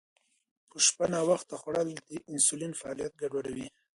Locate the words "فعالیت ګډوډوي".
2.79-3.67